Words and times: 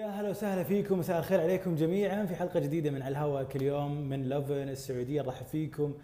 يا 0.00 0.06
هلا 0.06 0.30
وسهلا 0.30 0.62
فيكم 0.62 0.98
مساء 0.98 1.18
الخير 1.18 1.40
عليكم 1.40 1.74
جميعا 1.74 2.26
في 2.26 2.34
حلقة 2.34 2.60
جديدة 2.60 2.90
من 2.90 3.02
على 3.02 3.12
الهواء 3.12 3.44
كل 3.44 3.62
يوم 3.62 4.08
من 4.08 4.28
Lovin 4.28 4.68
السعودية 4.68 5.22
نرحب 5.22 5.46
فيكم 5.46 5.94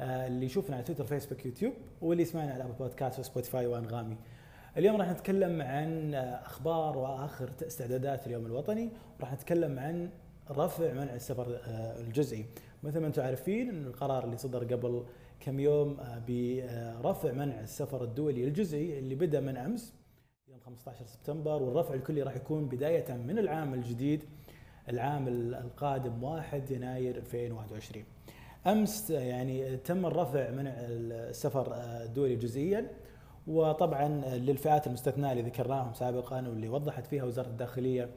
آه، 0.00 0.26
اللي 0.26 0.46
يشوفنا 0.46 0.76
على 0.76 0.84
تويتر 0.84 1.04
فيسبوك 1.04 1.46
يوتيوب 1.46 1.72
واللي 2.00 2.22
يسمعنا 2.22 2.52
على 2.52 2.64
أبل 2.64 2.72
بودكاست 2.72 3.18
وسبوتيفاي 3.18 3.66
وأنغامي. 3.66 4.16
اليوم 4.76 4.96
راح 4.96 5.10
نتكلم 5.10 5.62
عن 5.62 6.14
آه، 6.14 6.46
أخبار 6.46 6.98
وآخر 6.98 7.50
استعدادات 7.66 8.26
اليوم 8.26 8.46
الوطني 8.46 8.90
وراح 9.18 9.32
نتكلم 9.32 9.78
عن 9.78 10.10
رفع 10.50 10.92
منع 10.92 11.14
السفر 11.14 11.60
آه، 11.66 12.00
الجزئي. 12.00 12.46
مثل 12.82 13.00
ما 13.00 13.06
أنتم 13.06 13.22
عارفين 13.22 13.68
ان 13.68 13.86
القرار 13.86 14.24
اللي 14.24 14.36
صدر 14.36 14.64
قبل 14.64 15.04
كم 15.40 15.60
يوم 15.60 15.96
برفع 16.28 17.32
منع 17.32 17.60
السفر 17.60 18.04
الدولي 18.04 18.44
الجزئي 18.44 18.98
اللي 18.98 19.14
بدأ 19.14 19.40
من 19.40 19.56
أمس 19.56 19.94
15 20.66 21.06
سبتمبر 21.06 21.62
والرفع 21.62 21.94
الكلي 21.94 22.22
راح 22.22 22.36
يكون 22.36 22.68
بداية 22.68 23.14
من 23.14 23.38
العام 23.38 23.74
الجديد 23.74 24.24
العام 24.88 25.28
القادم 25.28 26.22
1 26.22 26.70
يناير 26.70 27.16
2021 27.16 28.04
أمس 28.66 29.10
يعني 29.10 29.76
تم 29.76 30.06
الرفع 30.06 30.50
منع 30.50 30.74
السفر 30.78 31.74
الدولي 31.74 32.36
جزئيا 32.36 32.90
وطبعا 33.46 34.08
للفئات 34.36 34.86
المستثناة 34.86 35.32
اللي 35.32 35.42
ذكرناهم 35.42 35.94
سابقا 35.94 36.48
واللي 36.48 36.68
وضحت 36.68 37.06
فيها 37.06 37.24
وزارة 37.24 37.48
الداخلية 37.48 38.10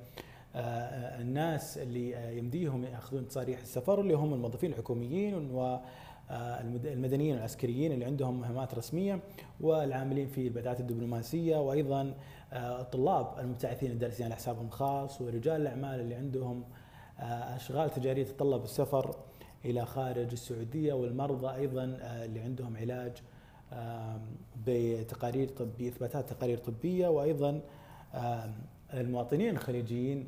الناس 0.56 1.78
اللي 1.78 2.38
يمديهم 2.38 2.84
يأخذون 2.84 3.28
تصاريح 3.28 3.60
السفر 3.60 4.02
اللي 4.02 4.14
هم 4.14 4.34
الموظفين 4.34 4.72
الحكوميين 4.72 5.52
و 5.52 5.80
آه، 6.30 6.62
المدنيين 6.62 7.36
والعسكريين 7.36 7.92
اللي 7.92 8.06
عندهم 8.06 8.40
مهمات 8.40 8.76
رسمية 8.76 9.20
والعاملين 9.62 10.28
في 10.28 10.48
البعثات 10.48 10.80
الدبلوماسية 10.80 11.58
وأيضا 11.58 12.02
آه، 12.02 12.14
الطلاب 12.54 13.40
المبتعثين 13.40 13.92
الدارسين 13.92 14.26
على 14.26 14.36
حسابهم 14.36 14.66
الخاص 14.66 15.22
ورجال 15.22 15.62
الأعمال 15.62 16.00
اللي 16.00 16.16
عندهم 16.16 16.64
آه، 17.20 17.56
أشغال 17.56 17.90
تجارية 17.90 18.24
تتطلب 18.24 18.64
السفر 18.64 19.16
إلى 19.66 19.86
خارج 19.86 20.32
السعودية 20.32 20.94
والمرضى 20.94 21.56
أيضا 21.56 21.84
اللي 22.04 22.40
عندهم 22.40 22.78
علاج 22.78 23.12
بتقارير 24.68 25.50
طبيه 25.50 25.90
إثباتات 25.90 26.30
تقارير 26.30 26.58
طبية 26.58 27.08
وأيضا 27.08 27.62
المواطنين 28.94 29.50
الخليجيين 29.50 30.28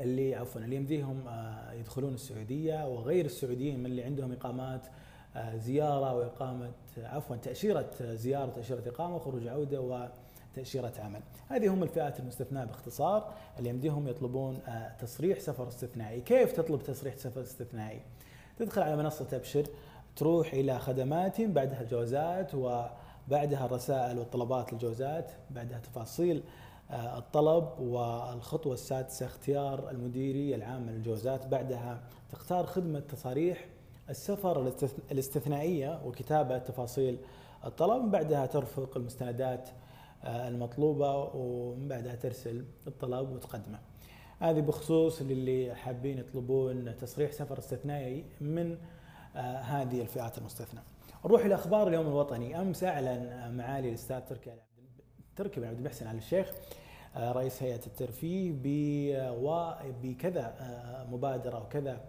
اللي 0.00 0.34
عفوا 0.34 0.60
اللي 0.60 0.76
يمديهم 0.76 1.24
يدخلون 1.72 2.14
السعودية 2.14 2.88
وغير 2.88 3.24
السعوديين 3.24 3.78
من 3.78 3.86
اللي 3.86 4.02
عندهم 4.04 4.32
إقامات 4.32 4.86
آه، 5.36 5.56
زيارة 5.56 6.14
وإقامة 6.14 6.70
عفوا 6.98 7.36
تأشيرة 7.36 7.90
زيارة 8.00 8.50
تأشيرة 8.50 8.82
إقامة 8.88 9.16
وخروج 9.16 9.46
عودة 9.46 9.80
وتاشيره 10.58 10.92
عمل. 10.98 11.20
هذه 11.48 11.74
هم 11.74 11.82
الفئات 11.82 12.20
المستثناة 12.20 12.64
باختصار 12.64 13.32
اللي 13.58 13.70
يمديهم 13.70 14.08
يطلبون 14.08 14.58
آه، 14.68 14.92
تصريح 15.00 15.40
سفر 15.40 15.68
استثنائي، 15.68 16.20
كيف 16.20 16.52
تطلب 16.52 16.82
تصريح 16.82 17.16
سفر 17.16 17.40
استثنائي؟ 17.40 18.00
تدخل 18.58 18.82
على 18.82 18.96
منصة 18.96 19.26
أبشر 19.32 19.66
تروح 20.16 20.52
إلى 20.52 20.78
خدمات 20.78 21.40
بعدها 21.40 21.80
الجوازات 21.80 22.54
وبعدها 22.54 23.66
الرسائل 23.66 24.18
والطلبات 24.18 24.72
للجوازات، 24.72 25.32
بعدها 25.50 25.78
تفاصيل 25.78 26.42
آه، 26.90 27.18
الطلب 27.18 27.80
والخطوة 27.80 28.74
السادسة 28.74 29.26
اختيار 29.26 29.90
المديري 29.90 30.54
العام 30.54 30.90
للجوازات، 30.90 31.46
بعدها 31.46 32.02
تختار 32.32 32.66
خدمة 32.66 33.00
تصاريح 33.00 33.66
السفر 34.10 34.72
الاستثنائية 35.10 36.00
وكتابة 36.04 36.58
تفاصيل 36.58 37.18
الطلب 37.64 38.10
بعدها 38.10 38.46
ترفق 38.46 38.96
المستندات 38.96 39.68
آه، 40.24 40.48
المطلوبة 40.48 41.16
ومن 41.34 41.88
بعدها 41.88 42.14
ترسل 42.14 42.64
الطلب 42.86 43.30
وتقدمه. 43.30 43.78
هذه 44.40 44.60
بخصوص 44.60 45.22
للي 45.22 45.74
حابين 45.74 46.18
يطلبون 46.18 46.96
تصريح 46.96 47.32
سفر 47.32 47.58
استثنائي 47.58 48.24
من 48.40 48.78
آه، 49.36 49.58
هذه 49.58 50.00
الفئات 50.00 50.38
المستثنى. 50.38 50.80
نروح 51.24 51.44
إلى 51.44 51.54
أخبار 51.54 51.88
اليوم 51.88 52.06
الوطني. 52.06 52.60
أمس 52.60 52.84
أعلن 52.84 53.54
معالي 53.56 53.88
الأستاذ 53.88 54.20
تركي 54.20 54.52
تركي 55.36 55.60
بن 55.60 55.66
عبد 55.66 55.78
المحسن 55.78 56.06
على 56.06 56.18
الشيخ 56.18 56.52
آه، 57.16 57.32
رئيس 57.32 57.62
هيئة 57.62 57.86
الترفيه 57.86 58.52
بكذا 60.02 60.54
مبادرة 61.10 61.62
وكذا 61.62 61.90
آه، 61.90 62.00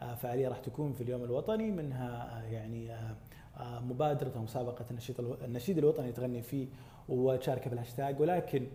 فعالية 0.00 0.48
راح 0.48 0.58
تكون 0.58 0.92
في 0.92 1.00
اليوم 1.00 1.24
الوطني 1.24 1.70
منها 1.70 2.38
آه، 2.38 2.42
يعني 2.42 2.92
آه، 2.92 3.80
مبادرة 3.80 4.38
ومسابقه 4.38 4.84
النشيد 4.90 5.16
النشيد 5.44 5.78
الوطني 5.78 6.12
تغني 6.12 6.42
فيه 6.42 6.66
وتشارك 7.08 7.68
في 7.68 7.72
الهاشتاج 7.72 8.20
ولكن 8.20 8.66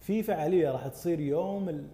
في 0.00 0.22
فعالية 0.22 0.70
راح 0.70 0.86
تصير 0.86 1.20
يوم 1.20 1.86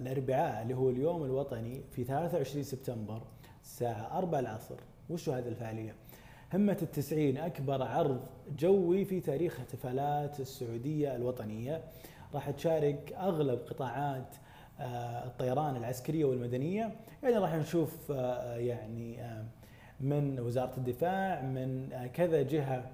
الأربعاء 0.00 0.62
اللي 0.62 0.74
هو 0.74 0.90
اليوم 0.90 1.24
الوطني 1.24 1.82
في 1.90 2.04
23 2.04 2.62
سبتمبر 2.62 3.22
الساعة 3.62 4.18
4 4.18 4.40
العصر. 4.40 4.76
وش 5.10 5.28
هذه 5.28 5.48
الفعالية؟ 5.48 5.94
همة 6.54 6.76
التسعين 6.82 7.38
أكبر 7.38 7.82
عرض 7.82 8.20
جوي 8.58 9.04
في 9.04 9.20
تاريخ 9.20 9.58
احتفالات 9.58 10.40
السعودية 10.40 11.16
الوطنية. 11.16 11.84
راح 12.34 12.50
تشارك 12.50 13.12
أغلب 13.12 13.58
قطاعات 13.58 14.34
آه، 14.34 14.49
الطيران 14.80 15.76
العسكرية 15.76 16.24
والمدنية. 16.24 16.92
يعني 17.22 17.36
راح 17.36 17.54
نشوف 17.54 18.12
آه، 18.12 18.56
يعني 18.56 19.22
آه، 19.22 19.44
من 20.00 20.40
وزارة 20.40 20.76
الدفاع 20.76 21.42
من 21.42 21.88
كذا 22.14 22.42
جهة 22.42 22.90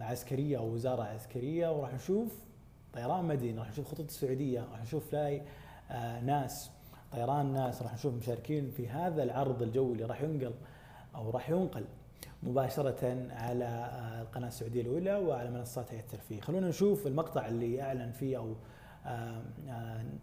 عسكرية 0.00 0.58
أو 0.58 0.74
وزارة 0.74 1.02
عسكرية 1.02 1.78
وراح 1.78 1.94
نشوف 1.94 2.38
طيران 2.92 3.24
مدني 3.24 3.58
راح 3.58 3.70
نشوف 3.70 3.88
خطوط 3.88 4.06
السعودية 4.06 4.60
راح 4.72 4.82
نشوف 4.82 5.12
لاي 5.12 5.42
ناس 6.22 6.70
طيران 7.12 7.52
ناس 7.52 7.82
راح 7.82 7.94
نشوف 7.94 8.14
مشاركين 8.14 8.70
في 8.70 8.88
هذا 8.88 9.22
العرض 9.22 9.62
الجوي 9.62 9.92
اللي 9.92 10.04
راح 10.04 10.22
ينقل 10.22 10.54
أو 11.14 11.30
راح 11.30 11.50
ينقل 11.50 11.84
مباشرة 12.42 13.26
على 13.30 13.90
القناة 14.22 14.48
السعودية 14.48 14.80
الأولى 14.80 15.16
وعلى 15.16 15.50
منصات 15.50 15.92
الترفيه. 15.92 16.40
خلونا 16.40 16.68
نشوف 16.68 17.06
المقطع 17.06 17.46
اللي 17.46 17.82
أعلن 17.82 18.12
فيه 18.12 18.36
أو 18.36 18.44
آه، 18.44 18.52
آه، 18.52 18.56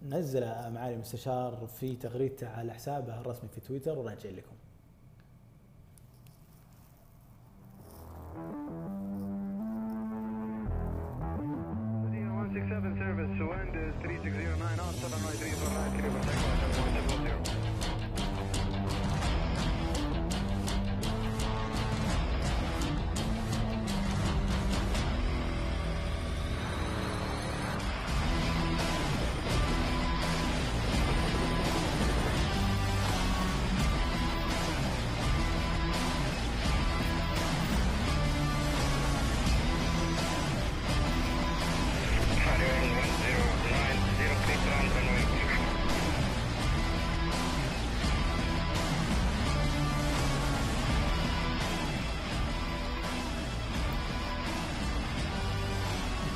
نزل 0.09 0.41
معالي 0.45 0.93
المستشار 0.93 1.67
في 1.67 1.95
تغريدته 1.95 2.49
على 2.49 2.73
حسابه 2.73 3.21
الرسمي 3.21 3.49
في 3.49 3.61
تويتر 3.61 3.99
وراجع 3.99 4.29
لكم. 4.29 4.55
Service 12.93 13.29
is 13.29 13.37
3609 14.01 14.79
on 14.79 14.93
79349 14.93 17.12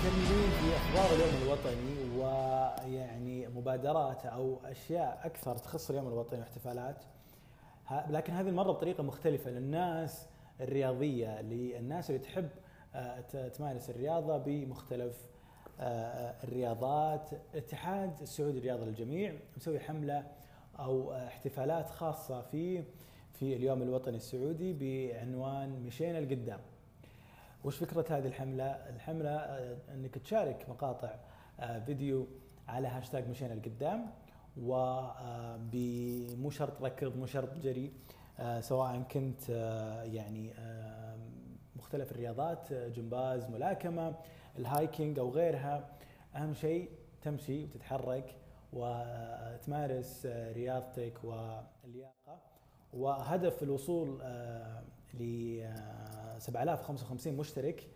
مكملين 0.07 0.49
في 0.49 0.75
أخبار 0.77 1.15
اليوم 1.15 1.43
الوطني 1.43 2.19
ويعني 2.19 3.47
مبادرات 3.47 4.25
أو 4.25 4.59
أشياء 4.65 5.21
أكثر 5.23 5.57
تخص 5.57 5.89
اليوم 5.89 6.07
الوطني 6.07 6.39
واحتفالات. 6.39 7.03
لكن 8.09 8.33
هذه 8.33 8.49
المرة 8.49 8.71
بطريقة 8.71 9.03
مختلفة 9.03 9.51
للناس 9.51 10.27
الرياضية 10.61 11.41
للناس 11.41 12.09
اللي 12.09 12.21
تحب 12.21 12.49
آه، 12.95 13.47
تمارس 13.47 13.89
الرياضة 13.89 14.37
بمختلف 14.37 15.15
آه، 15.79 16.35
الرياضات. 16.43 17.29
اتحاد 17.55 18.21
السعودي 18.21 18.57
الرياضه 18.57 18.85
للجميع 18.85 19.33
مسوي 19.57 19.79
حملة 19.79 20.23
أو 20.79 21.13
احتفالات 21.13 21.89
خاصة 21.89 22.41
في 22.41 22.83
في 23.33 23.55
اليوم 23.55 23.81
الوطني 23.81 24.17
السعودي 24.17 24.73
بعنوان 24.73 25.83
مشينا 25.85 26.17
لقدام. 26.17 26.59
وش 27.67 27.77
فكرة 27.77 28.05
هذه 28.09 28.27
الحملة؟ 28.27 28.65
الحملة 28.65 29.29
آه، 29.29 29.77
إنك 29.93 30.17
تشارك 30.17 30.65
مقاطع 30.69 31.15
آه، 31.59 31.79
فيديو 31.79 32.27
على 32.67 32.87
هاشتاج 32.87 33.29
مشينا 33.29 33.53
لقدام 33.53 34.09
ومو 34.57 36.47
آه، 36.47 36.49
شرط 36.49 36.81
ركض 36.83 37.17
مو 37.17 37.25
شرط 37.25 37.57
جري 37.57 37.91
سواء 38.59 39.01
كنت 39.01 39.49
يعني 40.03 40.53
مختلف 41.75 42.11
الرياضات 42.11 42.73
جمباز 42.73 43.49
ملاكمة 43.49 44.15
ال 44.59 44.68
hiking 44.68 45.19
أو 45.19 45.29
غيرها 45.29 45.89
أهم 46.35 46.53
شيء 46.53 46.89
تمشي 47.21 47.63
وتتحرك 47.63 48.35
وتمارس 48.73 50.25
رياضتك 50.25 51.13
واللياقة 51.23 52.39
وهدف 52.93 53.63
الوصول 53.63 54.21
ل 55.19 55.63
7055 56.39 57.33
مشترك 57.33 57.87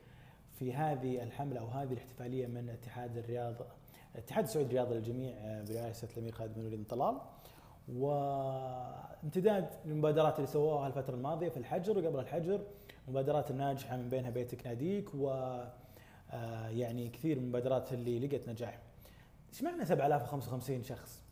في 0.60 0.74
هذه 0.74 1.24
الحملة 1.24 1.60
أو 1.60 1.68
هذه 1.68 1.94
الاحتفالية 1.94 2.48
من 2.48 2.70
اتحاد 2.70 3.18
الرياض 3.18 3.56
الاتحاد 4.16 4.44
السعودي 4.44 4.68
للرياضه 4.68 4.96
للجميع 4.96 5.62
برئاسة 5.62 6.08
الأمير 6.14 6.32
خالد 6.32 6.54
بن 6.54 6.66
وليد 6.66 6.88
طلال 6.88 7.18
وامتداد 7.94 9.70
للمبادرات 9.86 10.36
اللي 10.36 10.48
سووها 10.48 10.88
الفترة 10.88 11.16
الماضية 11.16 11.50
في 11.50 11.58
الحجر 11.58 11.98
وقبل 11.98 12.20
الحجر 12.20 12.62
المبادرات 13.08 13.52
الناجحة 13.52 13.98
من 13.98 14.10
بينها 14.10 14.30
بيتك 14.30 14.68
ناديك 14.68 15.16
و 15.16 15.30
آه، 16.32 16.70
يعني 16.70 17.10
كثير 17.10 17.40
من 17.40 17.44
المبادرات 17.44 17.94
اللي 17.94 18.28
لقت 18.28 18.50
نجاح. 18.50 18.80
إيش 19.54 19.64
معنى 19.64 19.86
7055 19.86 20.84
شخص؟ 20.84 21.24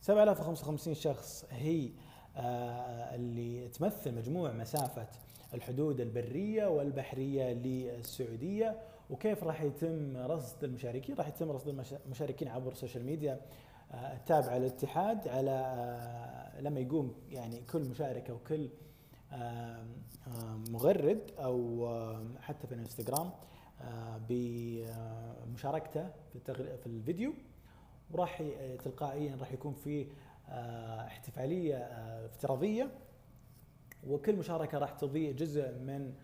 7055 0.00 0.94
شخص 0.94 1.44
هي 1.50 1.86
آه، 1.86 1.90
اللي 2.36 3.68
تمثل 3.68 4.14
مجموع 4.14 4.52
مسافة 4.52 5.06
الحدود 5.54 6.00
البرية 6.00 6.66
والبحرية 6.66 7.52
للسعودية 7.52 8.76
وكيف 9.10 9.44
راح 9.44 9.62
يتم 9.62 10.16
رصد 10.16 10.64
المشاركين؟ 10.64 11.14
راح 11.14 11.28
يتم 11.28 11.50
رصد 11.50 11.68
المشاركين 12.06 12.48
عبر 12.48 12.72
ال 12.72 12.77
social 12.77 13.04
media 13.04 13.40
التابعه 13.94 14.58
للاتحاد 14.58 15.28
على 15.28 15.50
آه، 15.50 16.60
لما 16.60 16.80
يقوم 16.80 17.14
يعني 17.30 17.60
كل 17.72 17.80
مشارك 17.80 18.30
أو 18.30 18.38
كل 18.38 18.68
مغرد 20.70 21.30
أو 21.38 21.88
حتى 22.40 22.66
في 22.66 22.74
الانستغرام 22.74 23.30
آه، 23.80 24.20
بمشاركته 24.28 26.10
في 26.46 26.86
الفيديو 26.86 27.32
وراح 28.10 28.42
تلقائيا 28.84 29.36
راح 29.40 29.52
يكون 29.52 29.72
في 29.72 30.02
آه، 30.02 30.06
احتفالية 31.06 31.76
افتراضية 32.24 32.90
وكل 34.06 34.36
مشاركة 34.36 34.78
راح 34.78 34.92
تضيء 34.92 35.32
جزء 35.32 35.72
من 35.72 36.14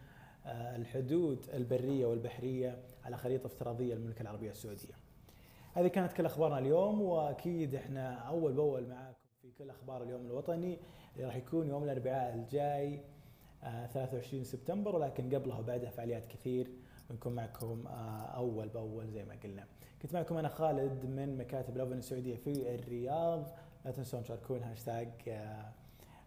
الحدود 0.47 1.47
البرية 1.55 2.07
والبحرية 2.07 2.79
على 3.05 3.17
خريطة 3.17 3.47
افتراضية 3.47 3.95
للمملكه 3.95 4.23
العربية 4.23 4.51
السعودية. 4.51 4.95
هذه 5.75 5.87
كانت 5.87 6.13
كل 6.13 6.27
أخبارنا 6.27 6.59
اليوم 6.59 7.03
وأكيد 7.03 7.75
إحنا 7.75 8.15
أول 8.15 8.53
بأول 8.53 8.89
معاكم 8.89 9.19
في 9.43 9.51
كل 9.59 9.71
أخبار 9.71 10.03
اليوم 10.03 10.27
الوطني 10.27 10.79
اللي 11.17 11.27
راح 11.27 11.37
يكون 11.37 11.69
يوم 11.69 11.85
الأربعاء 11.85 12.35
الجاي 12.35 13.01
23 13.63 14.41
آه، 14.41 14.45
سبتمبر 14.45 14.97
ولكن 14.97 15.35
قبلها 15.35 15.59
وبعدها 15.59 15.91
فعاليات 15.91 16.27
كثير 16.27 16.71
بنكون 17.11 17.35
معكم 17.35 17.87
آه، 17.87 18.27
أول 18.37 18.69
بأول 18.69 19.09
زي 19.09 19.25
ما 19.25 19.35
قلنا. 19.45 19.67
كنت 20.03 20.15
معكم 20.15 20.37
أنا 20.37 20.49
خالد 20.49 21.07
من 21.07 21.39
مكاتب 21.39 21.77
لافن 21.77 21.99
السعودية 21.99 22.37
في 22.37 22.75
الرياض، 22.75 23.49
لا 23.85 23.91
تنسون 23.91 24.23
تشاركون 24.23 24.63
هاشتاج 24.63 25.09
آه، 25.29 25.73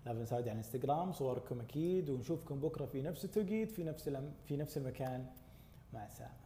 لافن 0.05 0.25
سعودي 0.25 0.49
على 0.49 0.59
الانستغرام، 0.59 1.11
صوركم 1.11 1.61
أكيد 1.61 2.09
ونشوفكم 2.09 2.59
بكرة 2.59 2.85
في 2.85 3.01
نفس 3.01 3.25
التوقيت 3.25 3.71
في 3.71 3.83
نفس 3.83 4.09
في 4.47 4.57
نفس 4.57 4.77
المكان 4.77 5.25
مع 5.93 6.05
السلامة. 6.05 6.44